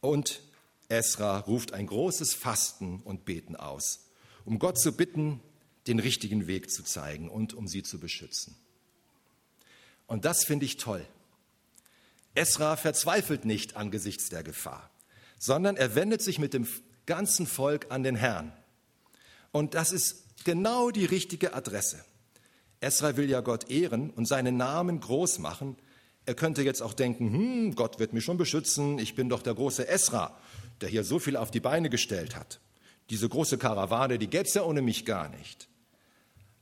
[0.00, 0.42] Und
[0.88, 4.10] Esra ruft ein großes Fasten und Beten aus,
[4.44, 5.40] um Gott zu bitten,
[5.86, 8.54] den richtigen Weg zu zeigen und um sie zu beschützen.
[10.06, 11.04] Und das finde ich toll.
[12.34, 14.90] Esra verzweifelt nicht angesichts der Gefahr,
[15.38, 16.68] sondern er wendet sich mit dem
[17.06, 18.52] ganzen Volk an den Herrn.
[19.50, 22.04] Und das ist genau die richtige Adresse.
[22.80, 25.76] Esra will ja Gott ehren und seinen Namen groß machen.
[26.26, 29.54] Er könnte jetzt auch denken, hm, Gott wird mich schon beschützen, ich bin doch der
[29.54, 30.38] große Esra,
[30.80, 32.60] der hier so viel auf die Beine gestellt hat.
[33.10, 35.68] Diese große Karawane, die gäbe es ja ohne mich gar nicht.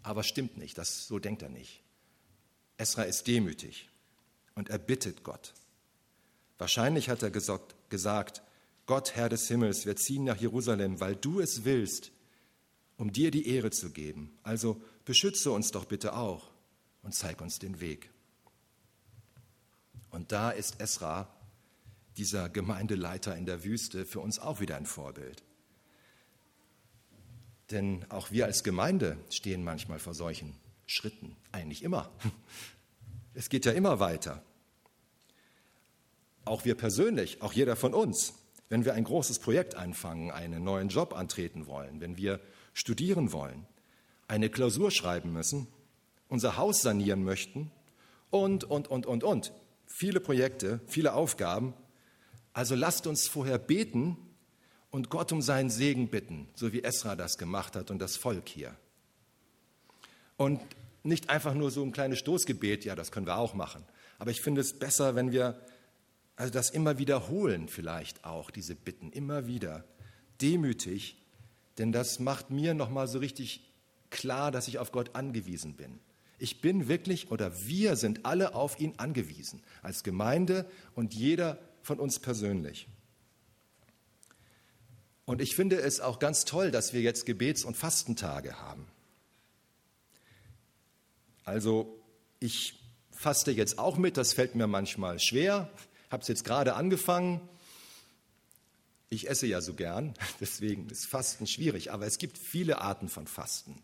[0.03, 1.83] Aber stimmt nicht, das, so denkt er nicht.
[2.79, 3.89] Esra ist demütig
[4.55, 5.53] und er bittet Gott.
[6.59, 8.43] Wahrscheinlich hat er gesagt, gesagt,
[8.87, 12.12] Gott, Herr des Himmels, wir ziehen nach Jerusalem, weil du es willst,
[12.97, 14.39] um dir die Ehre zu geben.
[14.43, 16.51] Also beschütze uns doch bitte auch
[17.03, 18.11] und zeig uns den Weg.
[20.11, 21.29] Und da ist Esra,
[22.17, 25.43] dieser Gemeindeleiter in der Wüste, für uns auch wieder ein Vorbild.
[27.71, 30.55] Denn auch wir als Gemeinde stehen manchmal vor solchen
[30.87, 32.11] Schritten, eigentlich immer.
[33.39, 34.43] Es geht ja immer weiter.
[36.47, 38.33] Auch wir persönlich, auch jeder von uns,
[38.71, 42.41] wenn wir ein großes Projekt anfangen, einen neuen Job antreten wollen, wenn wir
[42.77, 43.67] studieren wollen,
[44.29, 45.67] eine Klausur schreiben müssen,
[46.29, 47.71] unser Haus sanieren möchten
[48.31, 49.53] und, und, und, und, und.
[49.87, 51.73] Viele Projekte, viele Aufgaben.
[52.53, 54.19] Also lasst uns vorher beten
[54.91, 58.47] und Gott um seinen Segen bitten, so wie Esra das gemacht hat und das Volk
[58.47, 58.77] hier.
[60.37, 60.61] Und
[61.03, 63.87] nicht einfach nur so ein kleines Stoßgebet, ja, das können wir auch machen.
[64.19, 65.59] Aber ich finde es besser, wenn wir
[66.35, 69.85] also das immer wiederholen vielleicht auch, diese Bitten, immer wieder,
[70.43, 71.17] demütig,
[71.79, 73.73] denn das macht mir nochmal so richtig
[74.11, 75.99] klar, dass ich auf Gott angewiesen bin.
[76.39, 81.99] Ich bin wirklich oder wir sind alle auf ihn angewiesen, als Gemeinde und jeder von
[81.99, 82.89] uns persönlich.
[85.25, 88.87] Und ich finde es auch ganz toll, dass wir jetzt Gebets- und Fastentage haben.
[91.45, 92.01] Also
[92.39, 95.71] ich faste jetzt auch mit, das fällt mir manchmal schwer,
[96.11, 97.41] habe es jetzt gerade angefangen.
[99.09, 103.27] Ich esse ja so gern, deswegen ist Fasten schwierig, aber es gibt viele Arten von
[103.27, 103.83] Fasten.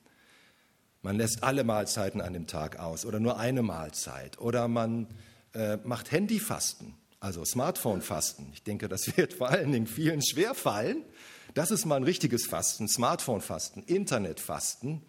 [1.02, 5.08] Man lässt alle Mahlzeiten an dem Tag aus oder nur eine Mahlzeit oder man
[5.52, 8.50] äh, macht Handyfasten, also Smartphone-Fasten.
[8.52, 11.04] Ich denke, das wird vor allen Dingen vielen schwer fallen.
[11.54, 15.02] Das ist mal ein richtiges Fasten, Smartphone-Fasten, Internet-Fasten,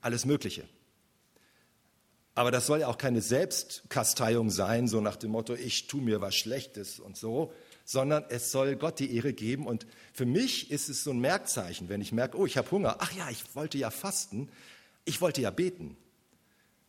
[0.00, 0.64] alles Mögliche.
[2.34, 6.20] Aber das soll ja auch keine Selbstkasteiung sein, so nach dem Motto, ich tue mir
[6.20, 7.52] was Schlechtes und so,
[7.88, 9.66] sondern es soll Gott die Ehre geben.
[9.66, 12.96] Und für mich ist es so ein Merkzeichen, wenn ich merke, oh, ich habe Hunger.
[12.98, 14.50] Ach ja, ich wollte ja fasten.
[15.06, 15.96] Ich wollte ja beten.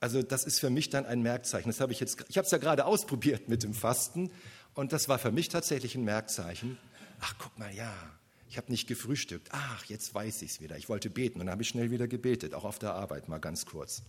[0.02, 1.72] Also das ist für mich dann ein Merkzeichen.
[1.72, 4.30] Das habe ich jetzt, ich habe es ja gerade ausprobiert mit dem Fasten
[4.74, 6.78] und das war für mich tatsächlich ein Merkzeichen.
[7.22, 7.94] Ach, guck mal, ja,
[8.50, 9.48] ich habe nicht gefrühstückt.
[9.52, 10.76] Ach, jetzt weiß ich es wieder.
[10.76, 13.40] Ich wollte beten und dann habe ich schnell wieder gebetet, auch auf der Arbeit mal
[13.40, 14.02] ganz kurz.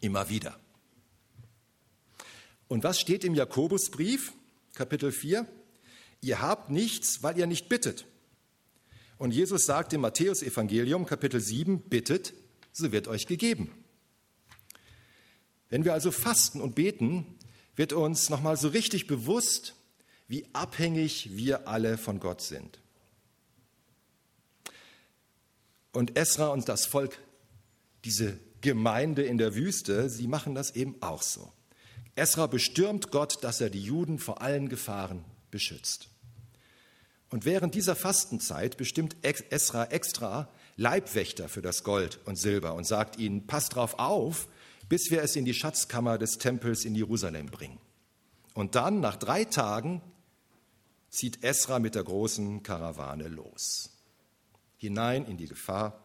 [0.00, 0.58] Immer wieder.
[2.66, 4.32] Und was steht im Jakobusbrief,
[4.74, 5.46] Kapitel 4?
[6.22, 8.06] Ihr habt nichts, weil ihr nicht bittet.
[9.18, 12.32] Und Jesus sagt im Matthäusevangelium, Kapitel 7, bittet,
[12.72, 13.72] so wird euch gegeben.
[15.68, 17.26] Wenn wir also fasten und beten,
[17.74, 19.74] wird uns nochmal so richtig bewusst,
[20.28, 22.78] wie abhängig wir alle von Gott sind.
[25.92, 27.18] Und Esra und das Volk,
[28.04, 31.52] diese Gemeinde in der Wüste, sie machen das eben auch so.
[32.14, 36.08] Esra bestürmt Gott, dass er die Juden vor allen Gefahren beschützt.
[37.30, 43.18] Und während dieser Fastenzeit bestimmt Esra extra Leibwächter für das Gold und Silber und sagt
[43.18, 44.48] ihnen, passt drauf auf,
[44.88, 47.78] bis wir es in die Schatzkammer des Tempels in Jerusalem bringen.
[48.54, 50.02] Und dann, nach drei Tagen,
[51.08, 53.90] zieht Esra mit der großen Karawane los.
[54.76, 56.02] Hinein in die Gefahr,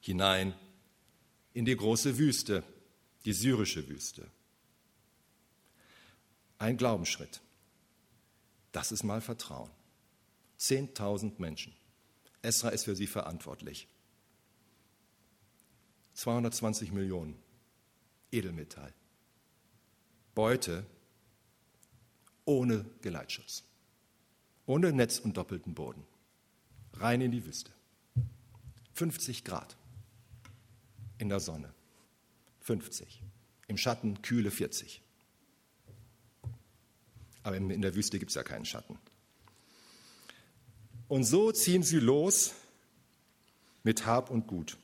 [0.00, 0.54] hinein
[1.52, 2.62] in die große Wüste,
[3.24, 4.30] die syrische Wüste.
[6.58, 7.40] Ein Glaubensschritt.
[8.72, 9.70] Das ist mal Vertrauen.
[10.56, 11.74] Zehntausend Menschen.
[12.42, 13.88] Esra ist für sie verantwortlich.
[16.14, 17.36] 220 Millionen
[18.30, 18.92] Edelmetall.
[20.34, 20.86] Beute
[22.46, 23.64] ohne Geleitschutz,
[24.66, 26.06] ohne Netz und doppelten Boden,
[26.94, 27.72] rein in die Wüste.
[28.94, 29.76] 50 Grad
[31.18, 31.74] in der Sonne,
[32.60, 33.22] 50,
[33.68, 35.02] im Schatten kühle 40.
[37.46, 38.98] Aber in der Wüste gibt es ja keinen Schatten.
[41.06, 42.54] Und so ziehen sie los
[43.84, 44.76] mit Hab und Gut.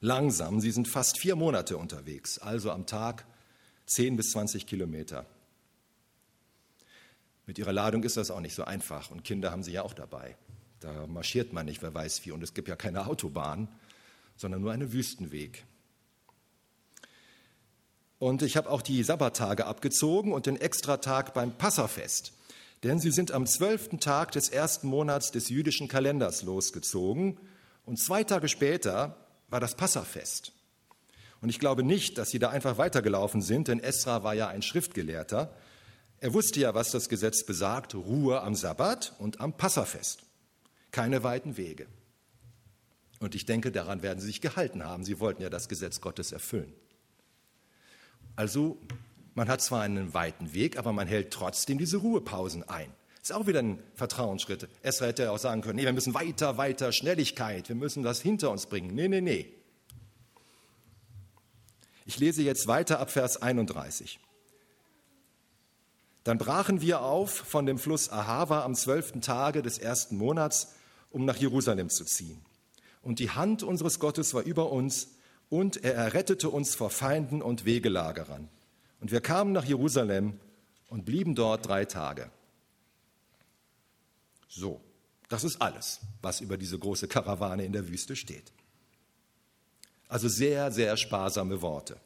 [0.00, 3.24] Langsam, sie sind fast vier Monate unterwegs, also am Tag
[3.86, 5.24] 10 bis 20 Kilometer.
[7.46, 9.94] Mit ihrer Ladung ist das auch nicht so einfach und Kinder haben sie ja auch
[9.94, 10.36] dabei.
[10.80, 12.32] Da marschiert man nicht, wer weiß wie.
[12.32, 13.68] Und es gibt ja keine Autobahn,
[14.36, 15.64] sondern nur einen Wüstenweg.
[18.18, 22.32] Und ich habe auch die Sabbattage abgezogen und den Extratag beim Passafest.
[22.82, 27.38] Denn sie sind am zwölften Tag des ersten Monats des jüdischen Kalenders losgezogen.
[27.84, 29.16] Und zwei Tage später
[29.48, 30.52] war das Passafest.
[31.40, 34.62] Und ich glaube nicht, dass sie da einfach weitergelaufen sind, denn Esra war ja ein
[34.62, 35.54] Schriftgelehrter.
[36.18, 40.22] Er wusste ja, was das Gesetz besagt, Ruhe am Sabbat und am Passafest.
[40.90, 41.86] Keine weiten Wege.
[43.20, 45.04] Und ich denke, daran werden sie sich gehalten haben.
[45.04, 46.72] Sie wollten ja das Gesetz Gottes erfüllen.
[48.36, 48.78] Also,
[49.34, 52.92] man hat zwar einen weiten Weg, aber man hält trotzdem diese Ruhepausen ein.
[53.22, 54.68] Ist auch wieder ein Vertrauensschritt.
[54.82, 58.50] Esra hätte auch sagen können, nee, wir müssen weiter, weiter, Schnelligkeit, wir müssen das hinter
[58.52, 58.94] uns bringen.
[58.94, 59.52] Nee, nee, nee.
[62.04, 64.20] Ich lese jetzt weiter ab Vers 31.
[66.22, 70.74] Dann brachen wir auf von dem Fluss Ahava am zwölften Tage des ersten Monats,
[71.10, 72.40] um nach Jerusalem zu ziehen.
[73.02, 75.15] Und die Hand unseres Gottes war über uns,
[75.48, 78.48] und er errettete uns vor Feinden und Wegelagerern.
[79.00, 80.40] Und wir kamen nach Jerusalem
[80.88, 82.30] und blieben dort drei Tage.
[84.48, 84.80] So,
[85.28, 88.52] das ist alles, was über diese große Karawane in der Wüste steht.
[90.08, 91.98] Also sehr, sehr sparsame Worte.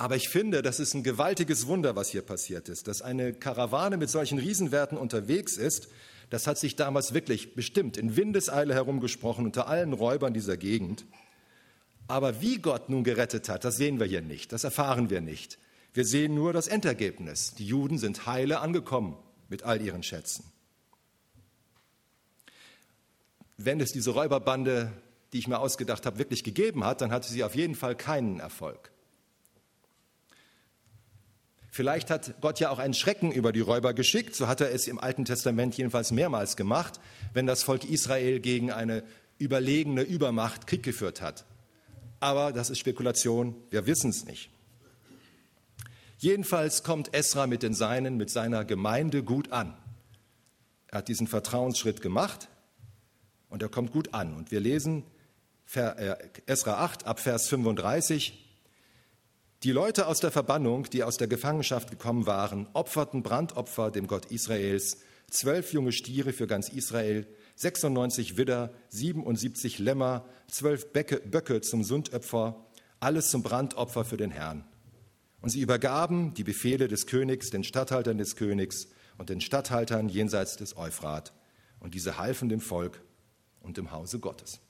[0.00, 2.86] Aber ich finde, das ist ein gewaltiges Wunder, was hier passiert ist.
[2.86, 5.88] Dass eine Karawane mit solchen Riesenwerten unterwegs ist,
[6.30, 11.04] das hat sich damals wirklich bestimmt in Windeseile herumgesprochen unter allen Räubern dieser Gegend.
[12.08, 15.58] Aber wie Gott nun gerettet hat, das sehen wir hier nicht, das erfahren wir nicht.
[15.92, 17.54] Wir sehen nur das Endergebnis.
[17.54, 19.16] Die Juden sind heile angekommen
[19.48, 20.44] mit all ihren Schätzen.
[23.56, 24.92] Wenn es diese Räuberbande,
[25.32, 28.40] die ich mir ausgedacht habe, wirklich gegeben hat, dann hatte sie auf jeden Fall keinen
[28.40, 28.90] Erfolg.
[31.70, 34.88] Vielleicht hat Gott ja auch einen Schrecken über die Räuber geschickt, so hat er es
[34.88, 36.98] im Alten Testament jedenfalls mehrmals gemacht,
[37.34, 39.04] wenn das Volk Israel gegen eine
[39.38, 41.44] überlegene Übermacht Krieg geführt hat.
[42.20, 44.50] Aber das ist Spekulation, wir wissen es nicht.
[46.18, 49.76] Jedenfalls kommt Esra mit den Seinen, mit seiner Gemeinde gut an.
[50.88, 52.48] Er hat diesen Vertrauensschritt gemacht
[53.48, 54.34] und er kommt gut an.
[54.34, 55.04] Und wir lesen
[55.74, 58.46] äh, Esra 8 ab Vers 35.
[59.62, 64.26] Die Leute aus der Verbannung, die aus der Gefangenschaft gekommen waren, opferten Brandopfer dem Gott
[64.26, 64.98] Israels,
[65.30, 67.26] zwölf junge Stiere für ganz Israel,
[67.58, 72.64] 96 Widder, 77 Lämmer, zwölf Böcke zum Sündopfer,
[73.00, 74.64] alles zum Brandopfer für den Herrn.
[75.40, 78.86] Und sie übergaben die Befehle des Königs, den Statthaltern des Königs
[79.18, 81.32] und den Statthaltern jenseits des Euphrat.
[81.80, 83.02] Und diese halfen dem Volk
[83.60, 84.60] und dem Hause Gottes.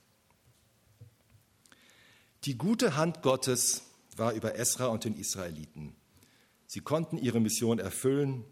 [2.45, 3.83] Die gute Hand Gottes
[4.17, 5.95] war über Esra und den Israeliten.
[6.67, 8.45] Sie konnten ihre Mission erfüllen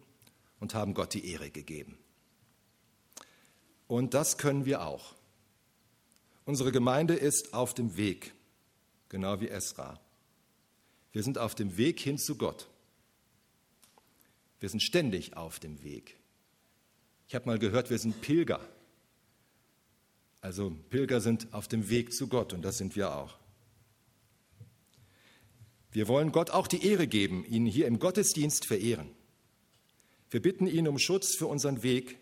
[0.60, 1.98] und haben Gott die Ehre gegeben.
[3.88, 5.14] Und das können wir auch.
[6.44, 8.32] Unsere Gemeinde ist auf dem Weg,
[9.08, 10.00] genau wie Esra.
[11.12, 12.68] Wir sind auf dem Weg hin zu Gott.
[14.60, 16.16] Wir sind ständig auf dem Weg.
[17.28, 18.60] Ich habe mal gehört, wir sind Pilger.
[20.40, 23.36] Also Pilger sind auf dem Weg zu Gott und das sind wir auch.
[25.90, 29.10] Wir wollen Gott auch die Ehre geben, ihn hier im Gottesdienst verehren.
[30.30, 32.18] Wir bitten ihn um Schutz für unseren Weg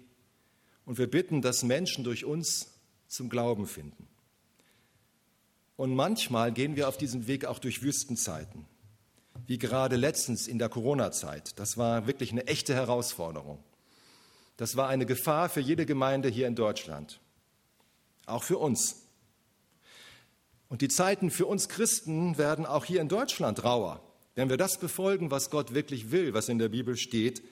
[0.85, 2.75] und wir bitten, dass Menschen durch uns
[3.07, 4.09] zum Glauben finden.
[5.77, 8.67] Und manchmal gehen wir auf diesem Weg auch durch Wüstenzeiten,
[9.47, 11.59] wie gerade letztens in der Corona-Zeit.
[11.59, 13.63] Das war wirklich eine echte Herausforderung.
[14.57, 17.21] Das war eine Gefahr für jede Gemeinde hier in Deutschland,
[18.27, 19.03] auch für uns.
[20.69, 24.01] Und die Zeiten für uns Christen werden auch hier in Deutschland rauer.
[24.37, 27.43] Wenn wir das befolgen, was Gott wirklich will, was in der Bibel steht,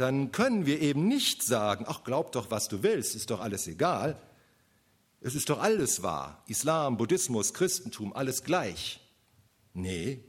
[0.00, 3.66] dann können wir eben nicht sagen, ach glaub doch, was du willst, ist doch alles
[3.66, 4.18] egal.
[5.20, 6.42] Es ist doch alles wahr.
[6.46, 9.00] Islam, Buddhismus, Christentum, alles gleich.
[9.74, 10.24] Nee,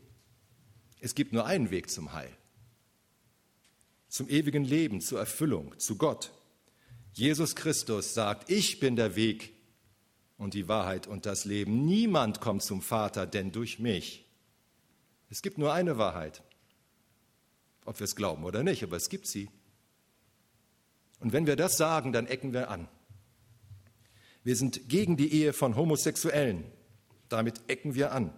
[1.00, 2.36] es gibt nur einen Weg zum Heil.
[4.10, 6.32] Zum ewigen Leben, zur Erfüllung, zu Gott.
[7.14, 9.54] Jesus Christus sagt, ich bin der Weg
[10.38, 11.86] und die Wahrheit und das Leben.
[11.86, 14.26] Niemand kommt zum Vater, denn durch mich.
[15.30, 16.44] Es gibt nur eine Wahrheit.
[17.86, 19.50] Ob wir es glauben oder nicht, aber es gibt sie.
[21.22, 22.88] Und wenn wir das sagen, dann ecken wir an.
[24.44, 26.66] Wir sind gegen die Ehe von Homosexuellen.
[27.30, 28.34] Damit ecken wir an.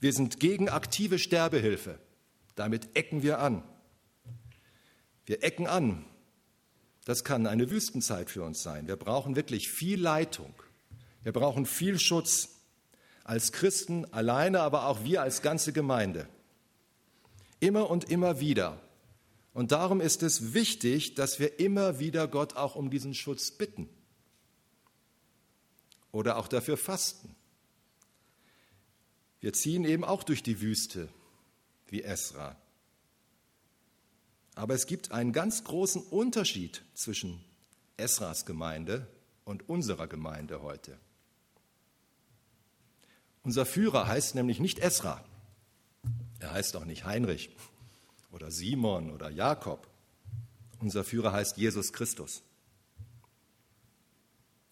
[0.00, 1.98] Wir sind gegen aktive Sterbehilfe.
[2.56, 3.62] Damit ecken wir an.
[5.26, 6.04] Wir ecken an.
[7.04, 8.88] Das kann eine Wüstenzeit für uns sein.
[8.88, 10.52] Wir brauchen wirklich viel Leitung.
[11.22, 12.48] Wir brauchen viel Schutz
[13.22, 16.28] als Christen alleine, aber auch wir als ganze Gemeinde.
[17.60, 18.80] Immer und immer wieder.
[19.54, 23.88] Und darum ist es wichtig, dass wir immer wieder Gott auch um diesen Schutz bitten
[26.10, 27.34] oder auch dafür fasten.
[29.40, 31.08] Wir ziehen eben auch durch die Wüste
[31.88, 32.56] wie Esra.
[34.54, 37.42] Aber es gibt einen ganz großen Unterschied zwischen
[37.96, 39.06] Esras Gemeinde
[39.44, 40.98] und unserer Gemeinde heute.
[43.42, 45.24] Unser Führer heißt nämlich nicht Esra.
[46.38, 47.50] Er heißt auch nicht Heinrich
[48.32, 49.86] oder Simon oder Jakob.
[50.80, 52.42] Unser Führer heißt Jesus Christus.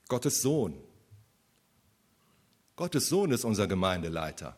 [0.09, 0.75] Gottes Sohn.
[2.75, 4.57] Gottes Sohn ist unser Gemeindeleiter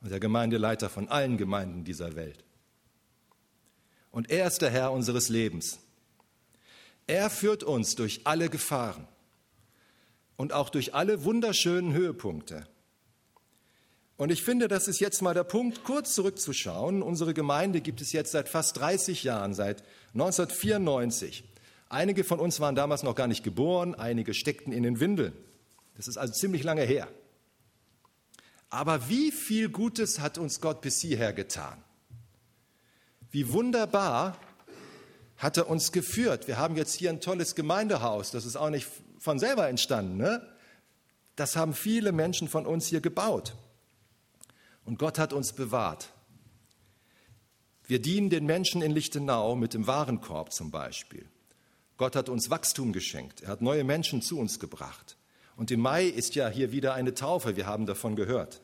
[0.00, 2.44] und der Gemeindeleiter von allen Gemeinden dieser Welt.
[4.12, 5.80] Und er ist der Herr unseres Lebens.
[7.06, 9.08] Er führt uns durch alle Gefahren
[10.36, 12.66] und auch durch alle wunderschönen Höhepunkte.
[14.16, 17.02] Und ich finde, das ist jetzt mal der Punkt, kurz zurückzuschauen.
[17.02, 19.82] Unsere Gemeinde gibt es jetzt seit fast 30 Jahren, seit
[20.14, 21.44] 1994.
[21.88, 25.34] Einige von uns waren damals noch gar nicht geboren, einige steckten in den Windeln.
[25.96, 27.08] Das ist also ziemlich lange her.
[28.70, 31.82] Aber wie viel Gutes hat uns Gott bis hierher getan?
[33.30, 34.36] Wie wunderbar
[35.36, 36.48] hat er uns geführt.
[36.48, 38.88] Wir haben jetzt hier ein tolles Gemeindehaus, das ist auch nicht
[39.18, 40.16] von selber entstanden.
[40.16, 40.40] Ne?
[41.36, 43.54] Das haben viele Menschen von uns hier gebaut.
[44.86, 46.12] Und Gott hat uns bewahrt.
[47.86, 51.28] Wir dienen den Menschen in Lichtenau mit dem Warenkorb zum Beispiel.
[51.96, 53.42] Gott hat uns Wachstum geschenkt.
[53.42, 55.16] Er hat neue Menschen zu uns gebracht.
[55.56, 57.56] Und im Mai ist ja hier wieder eine Taufe.
[57.56, 58.60] Wir haben davon gehört.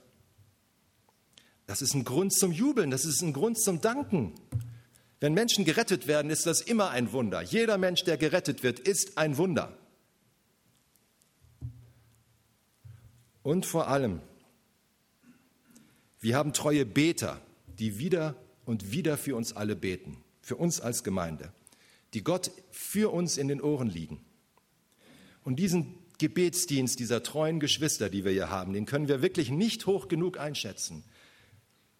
[1.66, 2.90] Das ist ein Grund zum Jubeln.
[2.90, 4.34] Das ist ein Grund zum Danken.
[5.20, 7.42] Wenn Menschen gerettet werden, ist das immer ein Wunder.
[7.42, 9.76] Jeder Mensch, der gerettet wird, ist ein Wunder.
[13.42, 14.20] Und vor allem,
[16.22, 21.02] wir haben treue Beter, die wieder und wieder für uns alle beten, für uns als
[21.02, 21.52] Gemeinde,
[22.14, 24.24] die Gott für uns in den Ohren liegen.
[25.42, 29.86] Und diesen Gebetsdienst dieser treuen Geschwister, die wir hier haben, den können wir wirklich nicht
[29.86, 31.02] hoch genug einschätzen.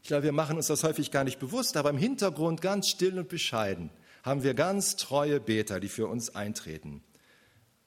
[0.03, 3.19] Ich glaube, wir machen uns das häufig gar nicht bewusst, aber im Hintergrund ganz still
[3.19, 3.91] und bescheiden
[4.23, 7.03] haben wir ganz treue Beter, die für uns eintreten.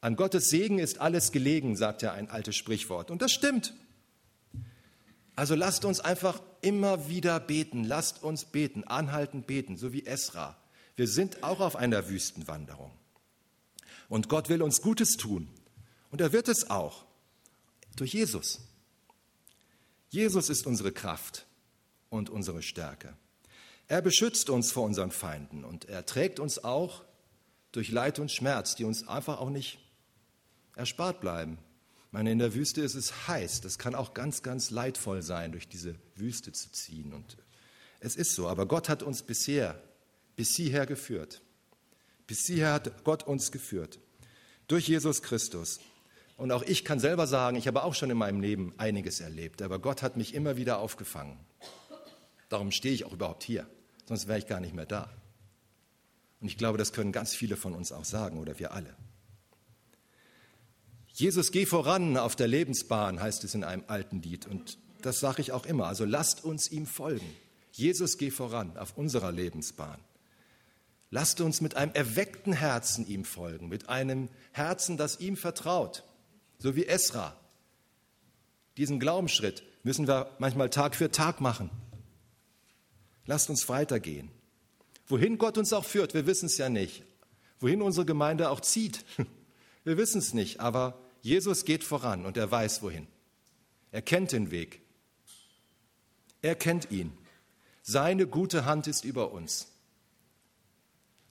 [0.02, 3.10] An Gottes Segen ist alles gelegen, sagt ja ein altes Sprichwort.
[3.10, 3.74] Und das stimmt.
[5.36, 10.58] Also lasst uns einfach immer wieder beten, lasst uns beten, anhaltend beten, so wie Esra.
[10.96, 12.92] Wir sind auch auf einer Wüstenwanderung.
[14.08, 15.50] Und Gott will uns Gutes tun.
[16.10, 17.06] Und er wird es auch
[17.98, 18.62] durch Jesus.
[20.10, 21.46] Jesus ist unsere Kraft
[22.10, 23.18] und unsere Stärke.
[23.88, 27.04] Er beschützt uns vor unseren Feinden und er trägt uns auch
[27.72, 29.80] durch Leid und Schmerz, die uns einfach auch nicht
[30.76, 31.58] erspart bleiben
[32.12, 33.62] meine, in der Wüste ist es heiß.
[33.62, 37.14] Das kann auch ganz, ganz leidvoll sein, durch diese Wüste zu ziehen.
[37.14, 37.38] Und
[38.00, 38.48] es ist so.
[38.48, 39.82] Aber Gott hat uns bisher,
[40.36, 41.42] bis hierher geführt.
[42.28, 44.00] Bis hierher hat Gott uns geführt.
[44.68, 45.80] Durch Jesus Christus.
[46.38, 49.62] Und auch ich kann selber sagen, ich habe auch schon in meinem Leben einiges erlebt.
[49.62, 51.40] Aber Gott hat mich immer wieder aufgefangen.
[52.50, 53.68] Darum stehe ich auch überhaupt hier.
[54.06, 55.10] Sonst wäre ich gar nicht mehr da.
[56.42, 58.96] Und ich glaube, das können ganz viele von uns auch sagen oder wir alle.
[61.16, 64.48] Jesus, geh voran auf der Lebensbahn, heißt es in einem alten Lied.
[64.48, 65.88] Und das sage ich auch immer.
[65.88, 67.26] Also lasst uns ihm folgen.
[67.72, 70.02] Jesus, geh voran auf unserer Lebensbahn.
[71.12, 76.04] Lasst uns mit einem erweckten Herzen ihm folgen, mit einem Herzen, das ihm vertraut,
[76.58, 77.34] so wie Esra.
[78.76, 81.70] Diesen Glaubensschritt müssen wir manchmal Tag für Tag machen.
[83.26, 84.32] Lasst uns weitergehen.
[85.08, 87.04] Wohin Gott uns auch führt, wir wissen es ja nicht.
[87.62, 89.06] Wohin unsere Gemeinde auch zieht,
[89.86, 90.60] wir wissen es nicht.
[90.60, 93.08] Aber Jesus geht voran und er weiß wohin.
[93.92, 94.82] Er kennt den Weg.
[96.44, 97.18] Er kennt ihn.
[97.82, 99.72] Seine gute Hand ist über uns.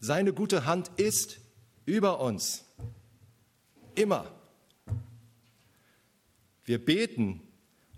[0.00, 1.38] Seine gute Hand ist
[1.86, 2.64] über uns.
[3.94, 4.34] Immer.
[6.64, 7.40] Wir beten,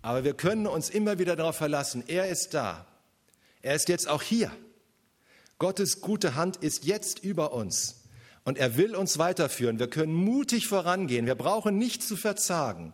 [0.02, 2.86] aber wir können uns immer wieder darauf verlassen, er ist da.
[3.62, 4.54] Er ist jetzt auch hier.
[5.58, 8.05] Gottes gute Hand ist jetzt über uns.
[8.46, 9.80] Und er will uns weiterführen.
[9.80, 11.26] Wir können mutig vorangehen.
[11.26, 12.92] Wir brauchen nicht zu verzagen.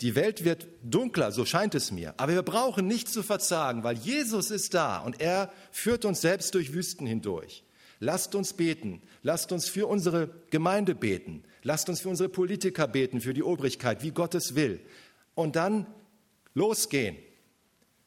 [0.00, 2.12] Die Welt wird dunkler, so scheint es mir.
[2.16, 6.52] Aber wir brauchen nicht zu verzagen, weil Jesus ist da und er führt uns selbst
[6.56, 7.62] durch Wüsten hindurch.
[8.00, 9.02] Lasst uns beten.
[9.22, 11.44] Lasst uns für unsere Gemeinde beten.
[11.62, 14.80] Lasst uns für unsere Politiker beten, für die Obrigkeit, wie Gott es will.
[15.36, 15.86] Und dann
[16.54, 17.16] losgehen.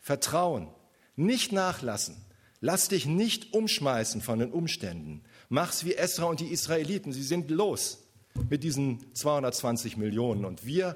[0.02, 0.68] Vertrauen.
[1.16, 2.18] Nicht nachlassen.
[2.60, 5.24] Lass dich nicht umschmeißen von den Umständen.
[5.50, 7.12] Mach's wie Esra und die Israeliten.
[7.12, 8.04] Sie sind los
[8.50, 10.96] mit diesen 220 Millionen und wir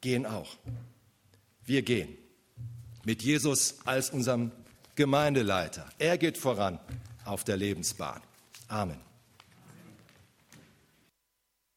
[0.00, 0.56] gehen auch.
[1.64, 2.18] Wir gehen
[3.04, 4.50] mit Jesus als unserem
[4.96, 5.88] Gemeindeleiter.
[5.98, 6.78] Er geht voran
[7.24, 8.20] auf der Lebensbahn.
[8.68, 9.11] Amen.